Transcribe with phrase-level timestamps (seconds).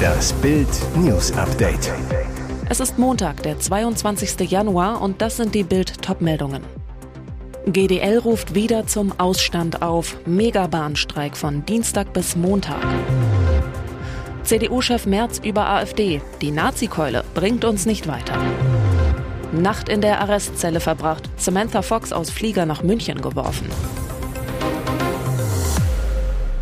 [0.00, 1.92] Das Bild News Update.
[2.68, 4.50] Es ist Montag, der 22.
[4.50, 6.62] Januar und das sind die Bild Topmeldungen.
[7.66, 10.16] GDL ruft wieder zum Ausstand auf.
[10.26, 12.82] Megabahnstreik von Dienstag bis Montag.
[14.42, 16.20] CDU-Chef Merz über AfD.
[16.40, 18.38] Die Nazikeule bringt uns nicht weiter.
[19.52, 21.28] Nacht in der Arrestzelle verbracht.
[21.36, 23.68] Samantha Fox aus Flieger nach München geworfen.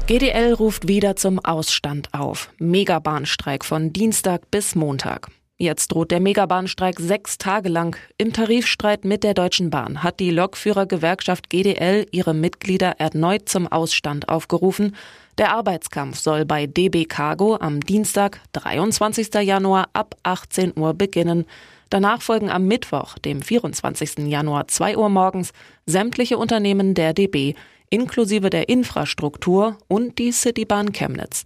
[0.08, 2.48] GDL ruft wieder zum Ausstand auf.
[2.58, 5.28] Megabahnstreik von Dienstag bis Montag.
[5.58, 7.94] Jetzt droht der Megabahnstreik sechs Tage lang.
[8.16, 14.30] Im Tarifstreit mit der Deutschen Bahn hat die Lokführergewerkschaft GDL ihre Mitglieder erneut zum Ausstand
[14.30, 14.96] aufgerufen.
[15.36, 19.34] Der Arbeitskampf soll bei DB Cargo am Dienstag, 23.
[19.42, 21.44] Januar ab 18 Uhr beginnen.
[21.90, 24.26] Danach folgen am Mittwoch, dem 24.
[24.26, 25.52] Januar 2 Uhr morgens,
[25.84, 27.56] sämtliche Unternehmen der DB
[27.90, 31.44] inklusive der Infrastruktur und die Citybahn Chemnitz.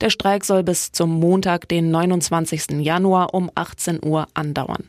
[0.00, 2.80] Der Streik soll bis zum Montag, den 29.
[2.80, 4.84] Januar um 18 Uhr andauern.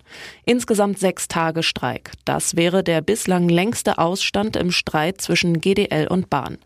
[0.45, 2.11] Insgesamt sechs Tage Streik.
[2.25, 6.59] Das wäre der bislang längste Ausstand im Streit zwischen GDL und Bahn.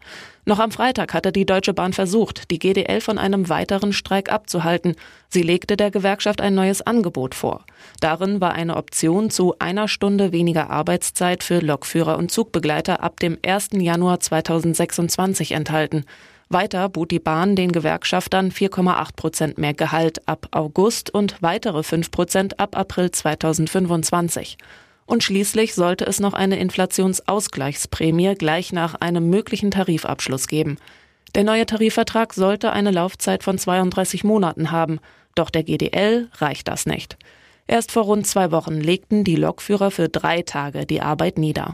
[0.46, 4.96] Noch am Freitag hatte die Deutsche Bahn versucht, die GDL von einem weiteren Streik abzuhalten.
[5.30, 7.66] Sie legte der Gewerkschaft ein neues Angebot vor.
[8.02, 13.38] Darin war eine Option zu einer Stunde weniger Arbeitszeit für Lokführer und Zugbegleiter ab dem
[13.46, 13.70] 1.
[13.74, 16.04] Januar 2026 enthalten.
[16.50, 22.12] Weiter bot die Bahn den Gewerkschaftern 4,8 Prozent mehr Gehalt ab August und weitere 5
[22.12, 24.58] Prozent ab April 2025.
[25.06, 30.78] Und schließlich sollte es noch eine Inflationsausgleichsprämie gleich nach einem möglichen Tarifabschluss geben.
[31.36, 35.00] Der neue Tarifvertrag sollte eine Laufzeit von 32 Monaten haben,
[35.36, 37.18] doch der GDL reicht das nicht.
[37.66, 41.72] Erst vor rund zwei Wochen legten die Lokführer für drei Tage die Arbeit nieder.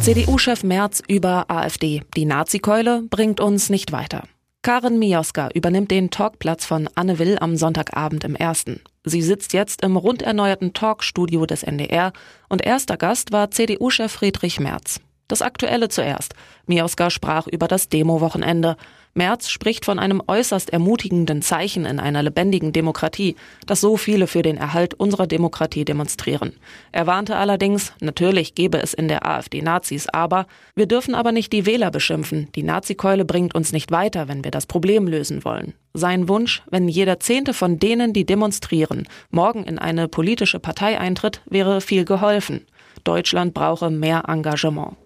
[0.00, 2.02] CDU-Chef Merz über AfD.
[2.16, 4.24] Die Nazikeule bringt uns nicht weiter.
[4.68, 8.82] Karin Mioska übernimmt den Talkplatz von Anne Will am Sonntagabend im Ersten.
[9.02, 12.12] Sie sitzt jetzt im rund erneuerten Talkstudio des NDR
[12.50, 15.00] und erster Gast war CDU-Chef Friedrich Merz.
[15.26, 16.34] Das Aktuelle zuerst.
[16.66, 18.76] Mioska sprach über das Demo-Wochenende.
[19.14, 23.36] Merz spricht von einem äußerst ermutigenden Zeichen in einer lebendigen Demokratie,
[23.66, 26.52] dass so viele für den Erhalt unserer Demokratie demonstrieren.
[26.92, 31.52] Er warnte allerdings, natürlich gebe es in der AfD Nazis, aber wir dürfen aber nicht
[31.52, 32.48] die Wähler beschimpfen.
[32.54, 35.74] Die Nazikeule bringt uns nicht weiter, wenn wir das Problem lösen wollen.
[35.94, 41.40] Sein Wunsch, wenn jeder Zehnte von denen, die demonstrieren, morgen in eine politische Partei eintritt,
[41.46, 42.66] wäre viel geholfen.
[43.04, 44.96] Deutschland brauche mehr Engagement.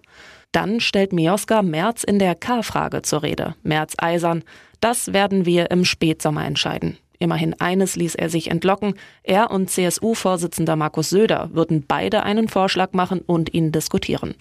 [0.53, 3.55] Dann stellt Mioska Merz in der K-Frage zur Rede.
[3.63, 4.43] Merz eisern,
[4.79, 6.97] das werden wir im Spätsommer entscheiden.
[7.17, 8.93] Immerhin eines ließ er sich entlocken.
[9.23, 14.35] Er und CSU-Vorsitzender Markus Söder würden beide einen Vorschlag machen und ihn diskutieren.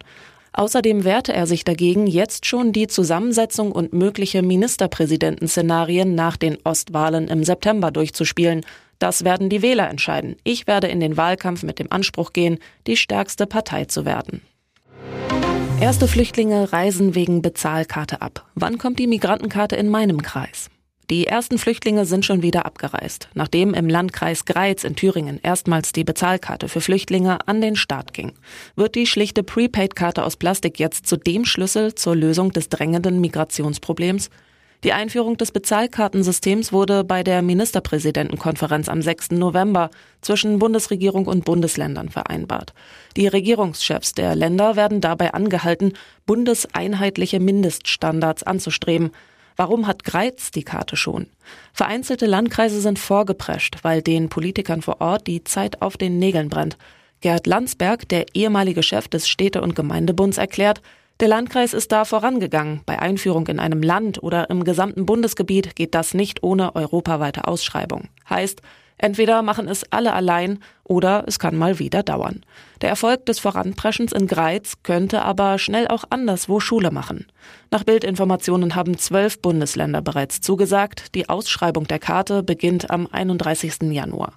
[0.52, 7.28] Außerdem wehrte er sich dagegen, jetzt schon die Zusammensetzung und mögliche Ministerpräsidentenszenarien nach den Ostwahlen
[7.28, 8.66] im September durchzuspielen.
[8.98, 10.36] Das werden die Wähler entscheiden.
[10.44, 14.42] Ich werde in den Wahlkampf mit dem Anspruch gehen, die stärkste Partei zu werden.
[15.82, 18.46] Erste Flüchtlinge reisen wegen Bezahlkarte ab.
[18.54, 20.70] Wann kommt die Migrantenkarte in meinem Kreis?
[21.10, 26.04] Die ersten Flüchtlinge sind schon wieder abgereist, nachdem im Landkreis Greiz in Thüringen erstmals die
[26.04, 28.30] Bezahlkarte für Flüchtlinge an den Start ging.
[28.76, 34.30] Wird die schlichte Prepaid-Karte aus Plastik jetzt zu dem Schlüssel zur Lösung des drängenden Migrationsproblems?
[34.84, 39.30] Die Einführung des Bezahlkartensystems wurde bei der Ministerpräsidentenkonferenz am 6.
[39.30, 39.90] November
[40.22, 42.74] zwischen Bundesregierung und Bundesländern vereinbart.
[43.16, 45.92] Die Regierungschefs der Länder werden dabei angehalten,
[46.26, 49.12] bundeseinheitliche Mindeststandards anzustreben.
[49.54, 51.28] Warum hat Greiz die Karte schon?
[51.72, 56.76] Vereinzelte Landkreise sind vorgeprescht, weil den Politikern vor Ort die Zeit auf den Nägeln brennt.
[57.20, 60.82] Gerd Landsberg, der ehemalige Chef des Städte- und Gemeindebunds, erklärt,
[61.22, 62.80] der Landkreis ist da vorangegangen.
[62.84, 68.08] Bei Einführung in einem Land oder im gesamten Bundesgebiet geht das nicht ohne europaweite Ausschreibung.
[68.28, 68.60] Heißt,
[68.98, 72.44] entweder machen es alle allein oder es kann mal wieder dauern.
[72.80, 77.26] Der Erfolg des Voranpreschens in Greiz könnte aber schnell auch anderswo Schule machen.
[77.70, 81.14] Nach Bildinformationen haben zwölf Bundesländer bereits zugesagt.
[81.14, 83.92] Die Ausschreibung der Karte beginnt am 31.
[83.92, 84.32] Januar.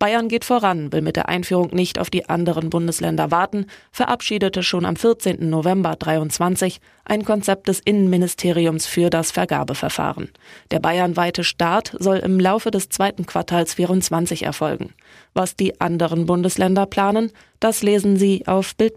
[0.00, 4.86] Bayern geht voran, will mit der Einführung nicht auf die anderen Bundesländer warten, verabschiedete schon
[4.86, 5.50] am 14.
[5.50, 10.30] November 23 ein Konzept des Innenministeriums für das Vergabeverfahren.
[10.70, 14.94] Der bayernweite Start soll im Laufe des zweiten Quartals 24 erfolgen.
[15.34, 17.30] Was die anderen Bundesländer planen,
[17.60, 18.96] das lesen Sie auf Bild.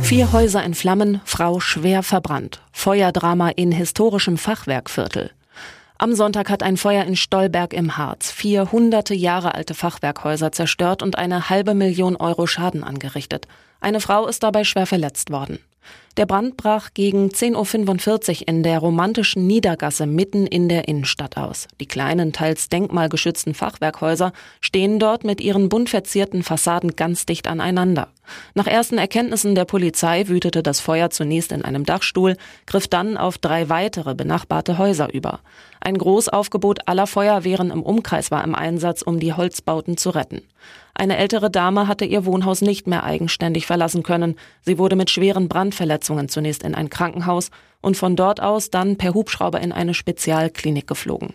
[0.00, 2.62] Vier Häuser in Flammen, Frau schwer verbrannt.
[2.72, 5.30] Feuerdrama in historischem Fachwerkviertel.
[5.96, 11.04] Am Sonntag hat ein Feuer in Stolberg im Harz vier hunderte Jahre alte Fachwerkhäuser zerstört
[11.04, 13.46] und eine halbe Million Euro Schaden angerichtet.
[13.80, 15.60] Eine Frau ist dabei schwer verletzt worden.
[16.16, 21.66] Der Brand brach gegen 10.45 Uhr in der romantischen Niedergasse mitten in der Innenstadt aus.
[21.80, 28.08] Die kleinen, teils denkmalgeschützten Fachwerkhäuser stehen dort mit ihren bunt verzierten Fassaden ganz dicht aneinander.
[28.54, 32.36] Nach ersten Erkenntnissen der Polizei wütete das Feuer zunächst in einem Dachstuhl,
[32.66, 35.40] griff dann auf drei weitere benachbarte Häuser über.
[35.80, 40.42] Ein Großaufgebot aller Feuerwehren im Umkreis war im Einsatz, um die Holzbauten zu retten.
[40.94, 44.36] Eine ältere Dame hatte ihr Wohnhaus nicht mehr eigenständig verlassen können.
[44.62, 49.14] Sie wurde mit schweren Brandverletzungen zunächst in ein Krankenhaus und von dort aus dann per
[49.14, 51.34] Hubschrauber in eine Spezialklinik geflogen.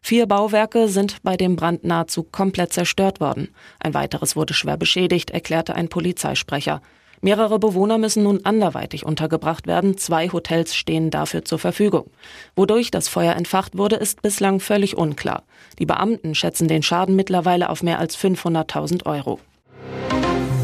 [0.00, 3.48] Vier Bauwerke sind bei dem Brand nahezu komplett zerstört worden.
[3.80, 6.80] Ein weiteres wurde schwer beschädigt, erklärte ein Polizeisprecher.
[7.20, 9.98] Mehrere Bewohner müssen nun anderweitig untergebracht werden.
[9.98, 12.10] Zwei Hotels stehen dafür zur Verfügung.
[12.54, 15.42] Wodurch das Feuer entfacht wurde, ist bislang völlig unklar.
[15.80, 19.40] Die Beamten schätzen den Schaden mittlerweile auf mehr als 500.000 Euro.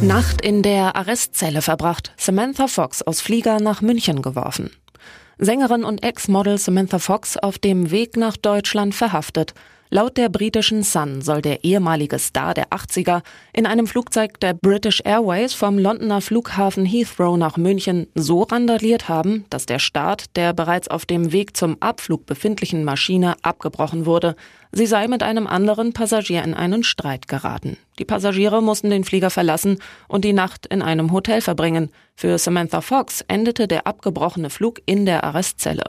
[0.02, 2.12] Nacht in der Arrestzelle verbracht.
[2.16, 4.70] Samantha Fox aus Flieger nach München geworfen.
[5.38, 9.54] Sängerin und Ex-Model Samantha Fox auf dem Weg nach Deutschland verhaftet.
[9.96, 15.00] Laut der britischen Sun soll der ehemalige Star der 80er in einem Flugzeug der British
[15.04, 20.88] Airways vom Londoner Flughafen Heathrow nach München so randaliert haben, dass der Start der bereits
[20.88, 24.34] auf dem Weg zum Abflug befindlichen Maschine abgebrochen wurde.
[24.72, 27.76] Sie sei mit einem anderen Passagier in einen Streit geraten.
[28.00, 31.92] Die Passagiere mussten den Flieger verlassen und die Nacht in einem Hotel verbringen.
[32.16, 35.84] Für Samantha Fox endete der abgebrochene Flug in der Arrestzelle.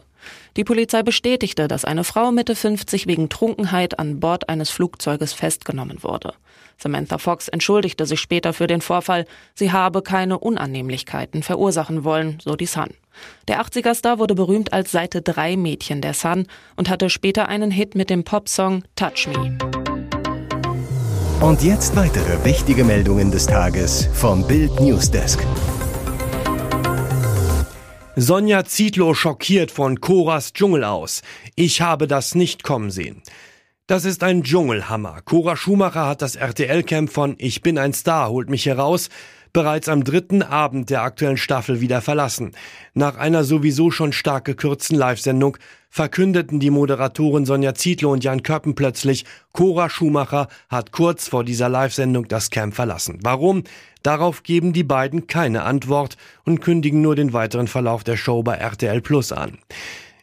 [0.57, 6.03] Die Polizei bestätigte, dass eine Frau Mitte 50 wegen Trunkenheit an Bord eines Flugzeuges festgenommen
[6.03, 6.33] wurde.
[6.77, 9.25] Samantha Fox entschuldigte sich später für den Vorfall.
[9.53, 12.89] Sie habe keine Unannehmlichkeiten verursachen wollen, so die Sun.
[13.47, 17.95] Der 80er-Star wurde berühmt als Seite 3 Mädchen der Sun und hatte später einen Hit
[17.95, 19.57] mit dem Popsong Touch Me.
[21.41, 25.45] Und jetzt weitere wichtige Meldungen des Tages vom Bild Newsdesk.
[28.17, 31.21] Sonja Zietlow schockiert von Coras Dschungel aus.
[31.55, 33.21] Ich habe das nicht kommen sehen.
[33.87, 35.21] Das ist ein Dschungelhammer.
[35.25, 39.09] Cora Schumacher hat das RTL-Camp von Ich bin ein Star, holt mich heraus
[39.55, 42.51] bereits am dritten Abend der aktuellen Staffel wieder verlassen.
[42.93, 45.57] Nach einer sowieso schon stark gekürzten Live-Sendung
[45.89, 49.23] verkündeten die Moderatoren Sonja Zietlow und Jan Köppen plötzlich,
[49.53, 53.19] Cora Schumacher hat kurz vor dieser Live-Sendung das Camp verlassen.
[53.21, 53.63] Warum?
[54.03, 58.55] Darauf geben die beiden keine Antwort und kündigen nur den weiteren Verlauf der Show bei
[58.55, 59.57] RTL Plus an.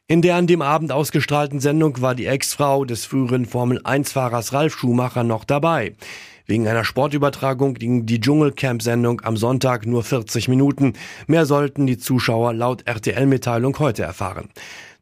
[0.08, 5.24] In der an dem Abend ausgestrahlten Sendung war die Ex-Frau des früheren Formel-1-Fahrers Ralf Schumacher
[5.24, 5.94] noch dabei.
[6.46, 10.94] Wegen einer Sportübertragung ging die Dschungelcamp-Sendung am Sonntag nur 40 Minuten.
[11.26, 14.48] Mehr sollten die Zuschauer laut RTL-Mitteilung heute erfahren.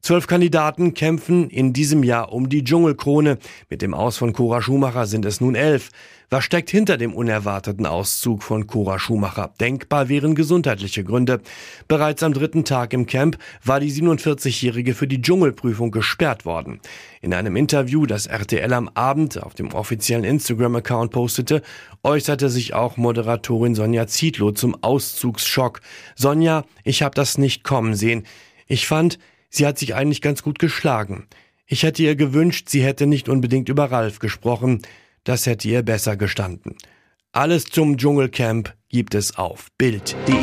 [0.02, 3.38] Zwölf Kandidaten kämpfen in diesem Jahr um die Dschungelkrone.
[3.68, 5.90] Mit dem Aus von Cora Schumacher sind es nun elf.
[6.30, 9.52] Was steckt hinter dem unerwarteten Auszug von Cora Schumacher?
[9.60, 11.40] Denkbar wären gesundheitliche Gründe.
[11.86, 16.80] Bereits am dritten Tag im Camp war die 47-Jährige für die Dschungelprüfung gesperrt worden.
[17.20, 21.60] In einem Interview, das RTL am Abend auf dem offiziellen Instagram-Account postete,
[22.04, 25.80] äußerte sich auch Moderatorin Sonja Zietlow zum Auszugsschock.
[26.14, 28.24] Sonja, ich habe das nicht kommen sehen.
[28.66, 29.18] Ich fand,
[29.50, 31.26] Sie hat sich eigentlich ganz gut geschlagen.
[31.66, 34.82] Ich hätte ihr gewünscht, sie hätte nicht unbedingt über Ralf gesprochen.
[35.24, 36.76] Das hätte ihr besser gestanden.
[37.32, 40.34] Alles zum Dschungelcamp gibt es auf Bild.de.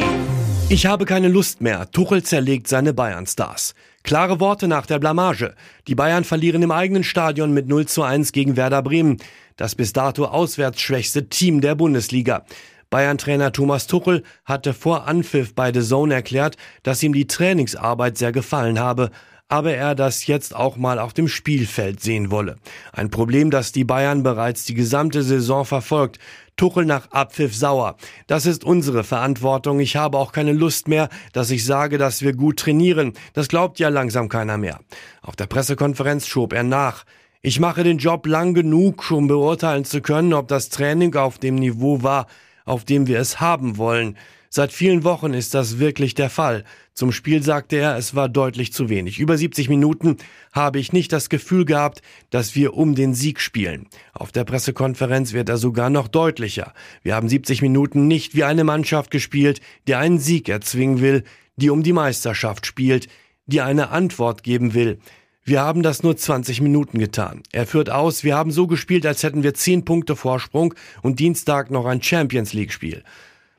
[0.69, 1.89] Ich habe keine Lust mehr.
[1.91, 3.73] Tuchel zerlegt seine Bayern-Stars.
[4.03, 5.55] Klare Worte nach der Blamage.
[5.87, 9.17] Die Bayern verlieren im eigenen Stadion mit 0 zu 1 gegen Werder Bremen.
[9.55, 12.45] Das bis dato auswärts schwächste Team der Bundesliga.
[12.89, 18.31] Bayern-Trainer Thomas Tuchel hatte vor Anpfiff bei The Zone erklärt, dass ihm die Trainingsarbeit sehr
[18.31, 19.11] gefallen habe,
[19.49, 22.57] aber er das jetzt auch mal auf dem Spielfeld sehen wolle.
[22.91, 26.19] Ein Problem, das die Bayern bereits die gesamte Saison verfolgt.
[26.57, 27.95] Tuchel nach Abpfiff sauer.
[28.25, 29.79] Das ist unsere Verantwortung.
[29.79, 33.13] Ich habe auch keine Lust mehr, dass ich sage, dass wir gut trainieren.
[33.33, 34.79] Das glaubt ja langsam keiner mehr.
[35.21, 37.05] Auf der Pressekonferenz schob er nach.
[37.41, 41.55] Ich mache den Job lang genug, um beurteilen zu können, ob das Training auf dem
[41.55, 42.25] Niveau war,
[42.67, 44.15] auf dem wir es haben wollen.
[44.49, 46.63] Seit vielen Wochen ist das wirklich der Fall.
[46.93, 49.19] Zum Spiel sagte er, es war deutlich zu wenig.
[49.19, 50.17] Über 70 Minuten
[50.53, 53.87] habe ich nicht das Gefühl gehabt, dass wir um den Sieg spielen.
[54.13, 56.73] Auf der Pressekonferenz wird er sogar noch deutlicher.
[57.03, 61.23] Wir haben 70 Minuten nicht wie eine Mannschaft gespielt, die einen Sieg erzwingen will,
[61.57, 63.07] die um die Meisterschaft spielt,
[63.47, 64.99] die eine Antwort geben will.
[65.47, 67.41] Wir haben das nur 20 Minuten getan.
[67.53, 70.73] Er führt aus, wir haben so gespielt, als hätten wir 10 Punkte Vorsprung
[71.03, 73.01] und Dienstag noch ein Champions League Spiel.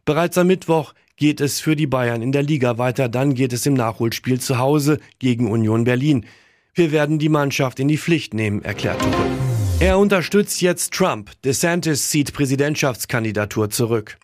[0.04, 3.64] Bereits am Mittwoch geht es für die Bayern in der Liga weiter, dann geht es
[3.64, 6.26] im Nachholspiel zu Hause gegen Union Berlin.
[6.74, 9.26] Wir werden die Mannschaft in die Pflicht nehmen, erklärt Tuchel.
[9.80, 11.30] Er unterstützt jetzt Trump.
[11.42, 14.18] DeSantis zieht Präsidentschaftskandidatur zurück.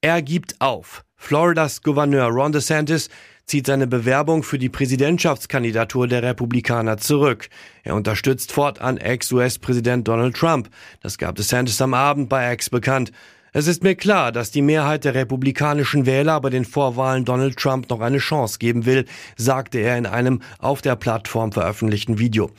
[0.00, 1.04] Er gibt auf.
[1.14, 3.08] Floridas Gouverneur Ron DeSantis
[3.48, 7.48] zieht seine Bewerbung für die Präsidentschaftskandidatur der Republikaner zurück.
[7.82, 10.68] Er unterstützt fortan Ex-US-Präsident Donald Trump.
[11.02, 13.10] Das gab DeSantis am Abend bei Ex bekannt.
[13.54, 17.88] Es ist mir klar, dass die Mehrheit der republikanischen Wähler bei den Vorwahlen Donald Trump
[17.88, 22.50] noch eine Chance geben will, sagte er in einem auf der Plattform veröffentlichten Video.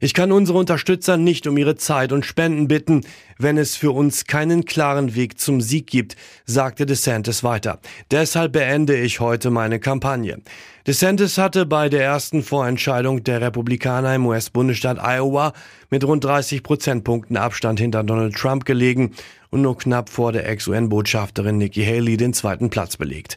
[0.00, 3.02] Ich kann unsere Unterstützer nicht um ihre Zeit und Spenden bitten,
[3.38, 7.78] wenn es für uns keinen klaren Weg zum Sieg gibt, sagte DeSantis weiter.
[8.10, 10.38] Deshalb beende ich heute meine Kampagne.
[10.86, 15.52] DeSantis hatte bei der ersten Vorentscheidung der Republikaner im US-Bundesstaat Iowa
[15.90, 19.12] mit rund 30 Prozentpunkten Abstand hinter Donald Trump gelegen
[19.50, 23.36] und nur knapp vor der Ex-UN-Botschafterin Nikki Haley den zweiten Platz belegt.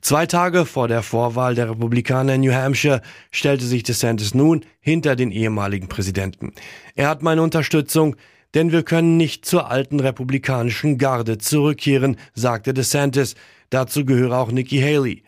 [0.00, 5.16] Zwei Tage vor der Vorwahl der Republikaner in New Hampshire stellte sich DeSantis nun hinter
[5.16, 6.52] den ehemaligen Präsidenten.
[6.94, 8.16] Er hat meine Unterstützung,
[8.54, 13.34] denn wir können nicht zur alten republikanischen Garde zurückkehren, sagte DeSantis.
[13.70, 15.22] Dazu gehöre auch Nikki Haley.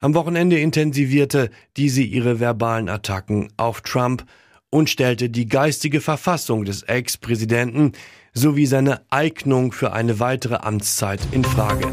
[0.00, 4.24] Am Wochenende intensivierte diese ihre verbalen Attacken auf Trump
[4.70, 7.92] und stellte die geistige Verfassung des Ex-Präsidenten
[8.32, 11.86] sowie seine Eignung für eine weitere Amtszeit in Frage.